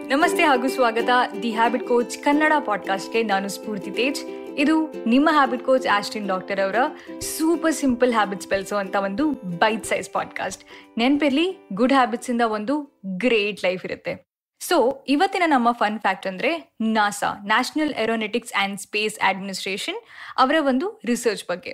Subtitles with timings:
[0.08, 1.10] ನಮಸ್ತೆ ಹಾಗೂ ಸ್ವಾಗತ.
[1.44, 4.26] ದಿ ಹ್ಯಾಬಿಟ್ ಕೋಚ್ ಕನ್ನಡ ಪಾಡ್ಕಾಸ್ಟ್ಗೆ ನಾನು ಸ್ಫೂರ್ತಿ ತೇಜ್.
[4.58, 6.76] ಇದು ನಿಮ್ಮ ಹ್ಯಾಬಿಟ್ ಕೋಚ್ ಆಸ್ಟಿನ್ ಡಾಕ್ಟರ್ ಅವರ
[7.20, 10.64] ಸೂಪರ್ ಸಿಂಪಲ್ ಹ್ಯಾಬಿಟ್ಸ್ ಬೆಳೆಸುವಂತ ಒಂದು ಬೈಟ್ ಸೈಜ್ ಪಾಡ್ಕಾಸ್ಟ್
[10.98, 14.29] ನೆನ್ಪಿರ್ಲಿ, ಗುಡ್ ಹ್ಯಾಬಿಟ್ಸ್ ಇಂದ ಒಂದು ಗ್ರೇಟ್ ಲೈಫ್ ಇರುತ್ತೆ.
[14.62, 16.50] ಸೊ ಇವತ್ತಿನ ನಮ್ಮ ಫನ್ ಫ್ಯಾಕ್ಟ್ ಅಂದ್ರೆ
[16.82, 20.00] NASA National Aeronautics and Space Administration
[20.38, 21.74] ಅವರ ಒಂದು ರಿಸರ್ಚ್ ಬಗ್ಗೆ.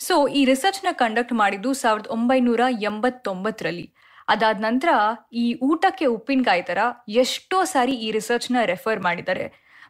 [0.00, 3.86] ಸೊ ಈ ರಿಸರ್ಚ್ನ ಕಂಡಕ್ಟ್ ಮಾಡಿದ್ದು ಸಾವಿರದ ಒಂಬೈನೂರ ಎಂಬತ್ತೊಂಬತ್ತರಲ್ಲಿ.
[4.28, 4.90] ಅದಾದ ನಂತರ
[5.32, 6.78] ಈ ಊಟಕ್ಕೆ ಉಪ್ಪಿನಕಾಯಿ ತರ
[7.22, 9.46] ಎಷ್ಟೋ ಸಾರಿ ಈ ರಿಸರ್ಚ್ನ ರೆಫರ್ ಮಾಡಿದ್ದಾರೆ.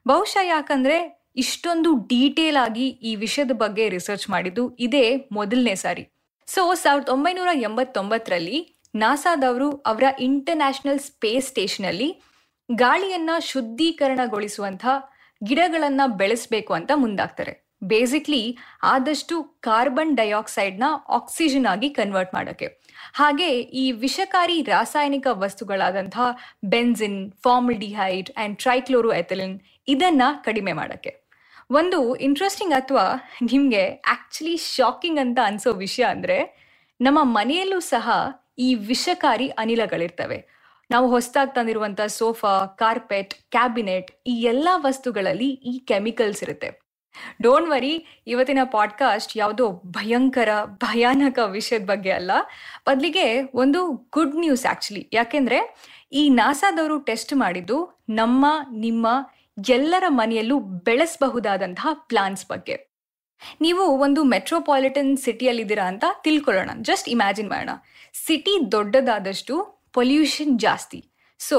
[0.06, 0.96] ಬಹುಶಃ ಯಾಕಂದ್ರೆ
[1.36, 6.04] ಇಷ್ಟೊಂದು ಡೀಟೇಲ್ ಆಗಿ ಈ ವಿಷಯದ ಬಗ್ಗೆ ರಿಸರ್ಚ್ ಮಾಡಿದ್ದು ಇದೇ ಮೊದಲನೇ ಸಾರಿ.
[6.48, 8.58] ಸೊ ಸಾವಿರದ ಒಂಬೈನೂರ ಎಂಬತ್ತೊಂಬತ್ತರಲ್ಲಿ
[8.94, 12.08] ನಾಸಾದವರು ಅವರ ಇಂಟರ್ನ್ಯಾಷನಲ್ ಸ್ಪೇಸ್ ಸ್ಟೇಷನ್ ಅಲ್ಲಿ
[12.74, 14.86] ಗಾಳಿಯನ್ನ ಶುದ್ಧೀಕರಣಗೊಳಿಸುವಂತ
[15.44, 17.66] ಗಿಡಗಳನ್ನ ಬೆಳೆಸಬೇಕು ಅಂತ ಮುಂದಾಗ್ತಾರೆ.
[17.84, 22.80] ಬೇಸಿಕ್ಲಿ ಆದಷ್ಟು ಕಾರ್ಬನ್ ಡೈಆಕ್ಸೈಡ್ನ ಆಕ್ಸಿಜನ್ ಆಗಿ ಕನ್ವರ್ಟ್ ಮಾಡೋಕ್ಕೆ.
[23.14, 31.26] ಹಾಗೆ ಈ ವಿಷಕಾರಿ ರಾಸಾಯನಿಕ ವಸ್ತುಗಳಾದಂತಹ benzene formaldehyde and trichloroethylene ಇದನ್ನ ಕಡಿಮೆ ಮಾಡೋಕ್ಕೆ.
[31.70, 36.66] ಒಂದು ಇಂಟ್ರೆಸ್ಟಿಂಗ್ ಅಥವಾ ನಿಮಗೆ ಆ್ಯಕ್ಚುಲಿ ಶಾಕಿಂಗ್ ಅಂತ ಅನ್ಸೋ ವಿಷಯ ಅಂದ್ರೆ,
[37.00, 38.10] ನಮ್ಮ ಮನೆಯಲ್ಲೂ ಸಹ
[38.58, 40.56] ಈ ವಿಷಕಾರಿ ಅನಿಲಗಳಿರ್ತವೆ.
[40.90, 46.86] ನಾವು ಹೊಸದಾಗಿ ತಂದಿರುವಂತ ಸೋಫಾ, ಕಾರ್ಪೆಟ್, ಕ್ಯಾಬಿನೆಟ್ ಈ ಎಲ್ಲ ವಸ್ತುಗಳಲ್ಲಿ ಈ ಕೆಮಿಕಲ್ಸ್ ಇರುತ್ತೆ.
[47.42, 52.30] ಡೋಂಟ್ ವರಿ ಇವತ್ತಿನ ಪಾಡ್ಕಾಸ್ಟ್ ಯಾವುದೋ ಭಯಂಕರ, ಭಯಾನಕ ವಿಷಯದ ಬಗ್ಗೆ ಅಲ್ಲ.
[52.86, 55.76] ಬದಲಿಗೆ ಒಂದು ಗುಡ್ ನ್ಯೂಸ್ ಆಕ್ಚುಲಿ ಯಾಕೆಂದ್ರೆ
[56.12, 59.08] ಈ ನಾಸಾದವರು ಟೆಸ್ಟ್ ಮಾಡಿದ್ದು ನಮ್ಮ, ನಿಮ್ಮ
[59.68, 62.96] ಎಲ್ಲರ ಮನೆಯಲ್ಲೂ ಬೆಳೆಸಬಹುದಾದಂತಹ ಪ್ಲಾನ್ಸ್ ಬಗ್ಗೆ.
[63.60, 66.70] ನೀವು ಒಂದು ಮೆಟ್ರೋಪಾಲಿಟನ್ ಸಿಟಿಯಲ್ಲಿದ್ದೀರಾ ಅಂತ ತಿಳ್ಕೊಳ್ಳೋಣ.
[66.82, 67.70] ಜಸ್ಟ್ ಇಮ್ಯಾಜಿನ್ ಮಾಡೋಣ.
[68.26, 71.00] ಸಿಟಿ ದೊಡ್ಡದಾದಷ್ಟು ಪೊಲ್ಯೂಷನ್ ಜಾಸ್ತಿ.
[71.40, 71.58] ಸೊ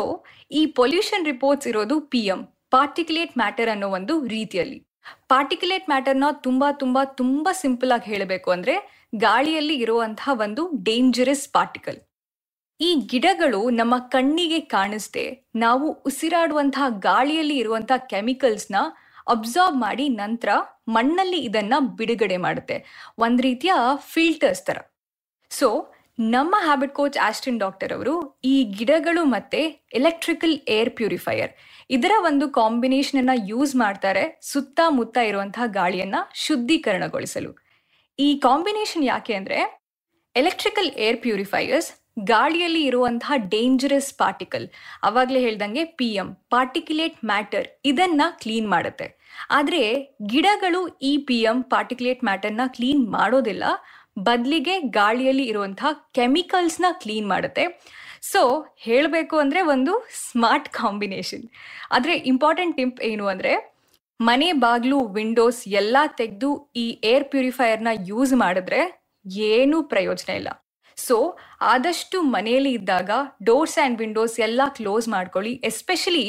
[0.59, 4.79] ಈ ಪೊಲ್ಯೂಷನ್ ರಿಪೋರ್ಟ್ಸ್ ಇರೋದು ಪಿ ಎಂ ಪಾರ್ಟಿಕ್ಯುಲೇಟ್ ಮ್ಯಾಟರ್ ಅನ್ನೋ ಒಂದು ರೀತಿಯಲ್ಲಿ.
[5.27, 8.75] ಪಾರ್ಟಿಕ್ಯುಲೇಟ್ ಮ್ಯಾಟರ್ನ ತುಂಬಾ ತುಂಬಾ ತುಂಬಾ ಸಿಂಪಲ್ ಆಗಿ ಹೇಳಬೇಕು ಅಂದ್ರೆ
[9.19, 11.99] ಗಾಳಿಯಲ್ಲಿ ಇರುವಂತಹ ಒಂದು ಡೇಂಜರಸ್ ಪಾರ್ಟಿಕಲ್
[12.79, 15.23] ಈ ಗಿಡಗಳು ನಮ್ಮ ಕಣ್ಣಿಗೆ ಕಾಣಿಸ್ದೆ
[15.55, 18.77] ನಾವು ಉಸಿರಾಡುವಂತಹ ಗಾಳಿಯಲ್ಲಿ ಇರುವಂತಹ ಕೆಮಿಕಲ್ಸ್ನ
[19.27, 20.49] ಅಬ್ಸಾರ್ಬ್ ಮಾಡಿ ನಂತರ
[20.87, 22.77] ಮಣ್ಣಲ್ಲಿ ಇದನ್ನ ಬಿಡುಗಡೆ ಮಾಡುತ್ತೆ.
[23.19, 23.73] ಒಂದ್ ರೀತಿಯ
[24.13, 24.77] ಫಿಲ್ಟರ್ಸ್ ತರ.
[25.51, 25.67] ಸೊ
[26.17, 28.13] ನಮ್ಮ ಹ್ಯಾಬಿಟ್ ಕೋಚ್ ಆಸ್ಟಿನ್ ಡಾಕ್ಟರ್ ಅವರು
[28.43, 29.59] ಈ ಗಿಡಗಳು ಮತ್ತೆ
[29.93, 31.51] ಎಲೆಕ್ಟ್ರಿಕಲ್ ಏರ್ ಪ್ಯೂರಿಫೈಯರ್
[31.89, 37.51] ಇದರ ಒಂದು ಕಾಂಬಿನೇಷನ್ ಅನ್ನ ಯೂಸ್ ಮಾಡ್ತಾರೆ ಸುತ್ತಮುತ್ತ ಇರುವಂತಹ ಗಾಳಿಯನ್ನ ಶುದ್ಧೀಕರಣಗೊಳಿಸಲು.
[38.19, 39.59] ಈ ಕಾಂಬಿನೇಷನ್ ಯಾಕೆ ಅಂದ್ರೆ
[40.35, 41.89] ಎಲೆಕ್ಟ್ರಿಕಲ್ ಏರ್ ಪ್ಯೂರಿಫೈಯರ್ಸ್
[42.23, 44.65] ಗಾಳಿಯಲ್ಲಿ ಇರುವಂತಹ ಡೇಂಜರಸ್ ಪಾರ್ಟಿಕಲ್
[45.03, 49.07] ಅವಾಗಲೇ ಹೇಳ್ದಂಗೆ ಪಿ ಎಂ ಪಾರ್ಟಿಕ್ಯುಲೇಟ್ ಮ್ಯಾಟರ್ ಇದನ್ನ ಕ್ಲೀನ್ ಮಾಡುತ್ತೆ.
[49.49, 49.81] ಆದರೆ
[50.25, 53.63] ಗಿಡಗಳು ಈ ಪಿ ಎಂ ಪಾರ್ಟಿಕ್ಯುಲೇಟ್ ಮ್ಯಾಟರ್ನ ಕ್ಲೀನ್ ಮಾಡೋದಿಲ್ಲ
[54.23, 57.65] ಬದಲಿಗೆ ಗಾಳಿಯಲ್ಲಿ ಇರುವಂತಹ ಕೆಮಿಕಲ್ಸ್ನ ಕ್ಲೀನ್ ಮಾಡುತ್ತೆ.
[58.21, 61.49] ಸೊ ಹೇಳಬೇಕು ಅಂದರೆ ಒಂದು ಸ್ಮಾರ್ಟ್ ಕಾಂಬಿನೇಷನ್.
[61.91, 63.73] ಆದರೆ ಇಂಪಾರ್ಟೆಂಟ್ ಟಿಪ್ ಏನು ಅಂದರೆ,
[64.21, 68.81] ಮನೆ ಬಾಗಿಲು, ವಿಂಡೋಸ್ ಎಲ್ಲ ತೆಗೆದು ಈ ಏರ್ ಪ್ಯೂರಿಫೈಯರ್ನ ಯೂಸ್ ಮಾಡಿದ್ರೆ
[69.25, 70.66] ಏನೂ ಪ್ರಯೋಜನ ಇಲ್ಲ.
[70.97, 71.17] ಸೊ
[71.73, 73.11] ಆದಷ್ಟು ಮನೆಯಲ್ಲಿ ಇದ್ದಾಗ
[73.49, 75.53] ಡೋರ್ಸ್ ಆ್ಯಂಡ್ ವಿಂಡೋಸ್ ಎಲ್ಲ ಕ್ಲೋಸ್ ಮಾಡ್ಕೊಳ್ಳಿ.
[75.69, 76.25] ಎಸ್ಪೆಷಲಿ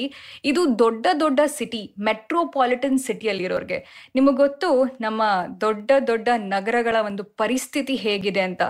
[0.50, 3.78] ಇದು ದೊಡ್ಡ ದೊಡ್ಡ ಸಿಟಿ ಮೆಟ್ರೋಪಾಲಿಟನ್ ಸಿಟಿಯಲ್ಲಿರೋರಿಗೆ
[4.18, 4.70] ನಿಮಗೆ ಗೊತ್ತು,
[5.06, 5.22] ನಮ್ಮ
[5.64, 8.62] ದೊಡ್ಡ ದೊಡ್ಡ ನಗರಗಳ ಒಂದು ಪರಿಸ್ಥಿತಿ ಹೇಗಿದೆ ಅಂತ.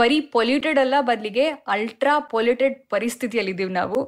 [0.00, 4.00] ಬರೀ ಪೊಲ್ಯೂಟೆಡ್ ಅಲ್ಲ ಬದಲಿಗೆ ಅಲ್ಟ್ರಾ ಪೊಲ್ಯೂಟೆಡ್ ಪರಿಸ್ಥಿತಿಯಲ್ಲಿದ್ದೀವಿ ನಾವು.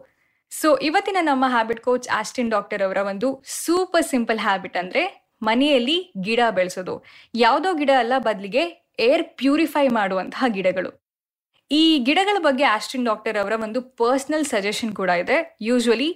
[0.53, 3.29] ಸೊ ಇವತ್ತಿನ ನಮ್ಮ ಹ್ಯಾಬಿಟ್ ಕೋಚ್ ಆಸ್ಟಿನ್ ಡಾಕ್ಟರ್ ಅವರ ಒಂದು
[3.63, 5.03] ಸೂಪರ್ ಸಿಂಪಲ್ ಹ್ಯಾಬಿಟ್ ಅಂದರೆ
[5.49, 6.95] ಮನೆಯಲ್ಲಿ ಗಿಡ ಬೆಳೆಸೋದು.
[7.45, 8.65] ಯಾವುದೋ ಗಿಡ ಅಲ್ಲ ಬದಲಿಗೆ
[9.09, 10.91] ಏರ್ ಪ್ಯೂರಿಫೈ ಮಾಡುವಂತಹ ಗಿಡಗಳು.
[11.81, 15.37] ಈ ಗಿಡಗಳ ಬಗ್ಗೆ ಆಸ್ಟಿನ್ ಡಾಕ್ಟರ್ ಅವರ ಒಂದು ಪರ್ಸನಲ್ ಸಜೆಷನ್ ಕೂಡ ಇದೆ.
[15.69, 16.09] ಯೂಶ್ವಲಿ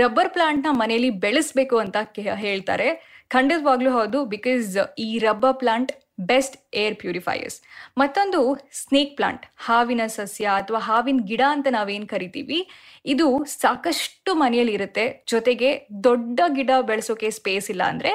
[0.00, 1.96] ರಬ್ಬರ್ ಪ್ಲಾಂಟ್ನ ಮನೆಯಲ್ಲಿ ಬೆಳೆಸಬೇಕು ಅಂತ
[2.44, 2.88] ಹೇಳ್ತಾರೆ.
[3.34, 4.64] ಖಂಡಿತವಾಗ್ಲೂ ಹೌದು, ಬಿಕಾಸ್
[5.06, 5.92] ಈ rubber plant
[6.30, 7.56] best air purifiers.
[8.00, 8.40] ಮತ್ತೊಂದು
[8.80, 12.58] ಸ್ನೇಕ್ ಪ್ಲಾಂಟ್, ಹಾವಿನ ಸಸ್ಯ ಅಥವಾ ಹಾವಿನ ಗಿಡ ಅಂತ ನಾವೇನು ಕರಿತೀವಿ,
[13.14, 13.26] ಇದು
[13.62, 15.06] ಸಾಕಷ್ಟು ಮನೆಯಲ್ಲಿ ಇರುತ್ತೆ.
[15.32, 15.70] ಜೊತೆಗೆ
[16.08, 18.12] ದೊಡ್ಡ ಗಿಡ ಬೆಳೆಸೋಕೆ ಸ್ಪೇಸ್ ಇಲ್ಲ ಅಂದರೆ,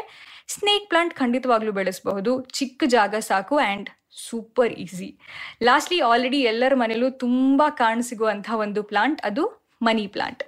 [0.56, 2.34] ಸ್ನೇಕ್ ಪ್ಲಾಂಟ್ ಖಂಡಿತವಾಗ್ಲೂ ಬೆಳೆಸಬಹುದು.
[2.60, 5.20] ಚಿಕ್ಕ ಜಾಗ ಸಾಕು and super easy.
[5.64, 10.44] Lastly already ಎಲ್ಲರ ಮನೇಲೂ ತುಂಬ ಕಾಣಸಿಗುವಂಥ ಒಂದು ಪ್ಲಾಂಟ್, ಅದು ಮನಿ ಪ್ಲಾಂಟ್.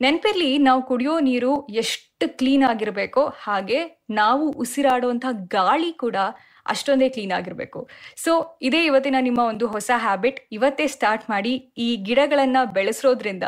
[0.00, 6.16] ನೆನಪಿರ್ಲಿ, ನಾವು ಕುಡಿಯೋ ನೀರು ಎಷ್ಟು ಕ್ಲೀನ್ ಆಗಿರಬೇಕೋ ಹಾಗೆ ನಾವು ಉಸಿರಾಡುವಂತಹ ಗಾಳಿ ಕೂಡ
[6.66, 7.88] ಅಷ್ಟೊಂದೇ ಕ್ಲೀನ್ ಆಗಿರಬೇಕು.
[8.16, 10.40] ಸೊ, ಇದೇ ಇವತ್ತಿನ ನಿಮ್ಮ ಒಂದು ಹೊಸ ಹ್ಯಾಬಿಟ್.
[10.52, 13.42] ಇವತ್ತೇ ಸ್ಟಾರ್ಟ್ ಮಾಡಿ ಈ ಗಿಡಗಳನ್ನು ಬೆಳೆಸೋದ್ರಿಂದ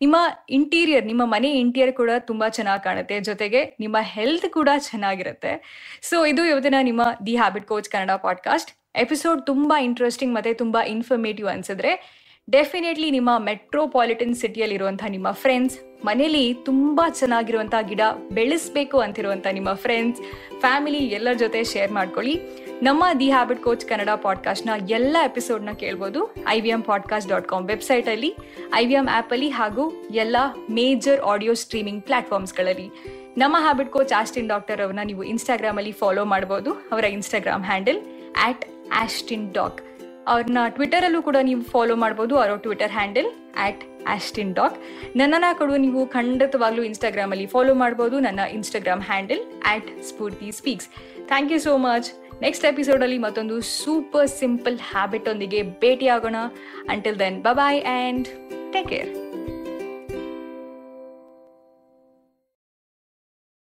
[0.00, 0.16] ನಿಮ್ಮ
[0.50, 3.20] ಇಂಟೀರಿಯರ್, ನಿಮ್ಮ ಮನೆ ಇಂಟೀರಿಯರ್ ಕೂಡ ತುಂಬ ಚೆನ್ನಾಗಿ ಕಾಣುತ್ತೆ.
[3.20, 5.62] ಜೊತೆಗೆ ನಿಮ್ಮ ಹೆಲ್ತ್ ಕೂಡ ಚೆನ್ನಾಗಿರುತ್ತೆ.
[6.02, 8.81] ಸೊ, ಇದು ಇವತ್ತಿನ ನಿಮ್ಮ the habit coach Kannada podcast.
[8.94, 12.22] Episode ತುಂಬ ಇಂಟ್ರೆಸ್ಟಿಂಗ್ ಮತ್ತು ತುಂಬ ಇನ್ಫಾರ್ಮೇಟಿವ್ ಅನ್ಸಿದ್ರೆ
[12.52, 18.00] ಡೆಫಿನೆಟ್ಲಿ ನಿಮ್ಮ ಮೆಟ್ರೋಪಾಲಿಟನ್ ಸಿಟಿಯಲ್ಲಿರುವಂಥ ನಿಮ್ಮ ಫ್ರೆಂಡ್ಸ್ ಮನೇಲಿ ತುಂಬ ಚೆನ್ನಾಗಿರುವಂಥ ಗಿಡ
[18.32, 20.20] ಬೆಳೆಸಬೇಕು ಅಂತಿರುವಂಥ ನಿಮ್ಮ ಫ್ರೆಂಡ್ಸ್
[20.60, 22.40] ಫ್ಯಾಮಿಲಿ ಎಲ್ಲರ ಜೊತೆ ಶೇರ್ ಮಾಡ್ಕೊಳ್ಳಿ.
[22.82, 26.34] ನಮ್ಮ ದಿ ಹ್ಯಾಬಿಟ್ ಕೋಚ್ ಕನ್ನಡ ಪಾಡ್ಕಾಸ್ಟ್ನ ಎಲ್ಲ ಎಪಿಸೋಡ್ನ ಕೇಳ್ಬೋದು.
[26.48, 28.36] I V M podcast dot com ವೆಬ್ಸೈಟಲ್ಲಿ
[28.74, 30.36] ಐ ವಿ ಎಂ ಆ್ಯಪಲ್ಲಿ ಹಾಗೂ ಎಲ್ಲ
[30.70, 32.90] ಮೇಜರ್ ಆಡಿಯೋ ಸ್ಟ್ರೀಮಿಂಗ್ ಪ್ಲಾಟ್ಫಾರ್ಮ್ಸ್ಗಳಲ್ಲಿ
[33.38, 36.72] ನಮ್ಮ ಹ್ಯಾಬಿಟ್ ಕೋಚ್ ಆಸ್ಟಿನ್ ಡಾಕ್ಟರ್ ಅವ್ರನ್ನ ನೀವು ಇನ್ಸ್ಟಾಗ್ರಾಮಲ್ಲಿ ಫಾಲೋ ಮಾಡ್ಬೋದು.
[36.72, 38.00] ಅವರ Instagram handle
[38.42, 38.64] at
[39.00, 39.80] Austin doc
[40.28, 43.28] ಅವ್ರನ್ನ ಟ್ವಿಟರಲ್ಲೂ ಕೂಡ ನೀವು ಫಾಲೋ ಮಾಡ್ಬೋದು, ಅವರ Twitter handle
[43.64, 43.82] at
[44.14, 44.76] Austin doc
[45.16, 49.42] ನನ್ನನ್ನು ಕೊಡುವ ನೀವು ಖಂಡಿತವಾಗ್ಲೂ ಇನ್ಸ್ಟಾಗ್ರಾಮಲ್ಲಿ ಫಾಲೋ ಮಾಡ್ಬೋದು, ನನ್ನ Instagram handle
[49.72, 50.88] at Spoorthi speaks
[51.30, 52.08] thank you so much
[52.42, 56.36] next ಎಪಿಸೋಡಲ್ಲಿ ಮತ್ತೊಂದು ಸೂಪರ್ ಸಿಂಪಲ್ ಹ್ಯಾಬಿಟ್ ಒಂದಿಗೆ ಭೇಟಿಯಾಗೋಣ.
[56.94, 58.28] Until then bye and
[58.72, 59.12] take care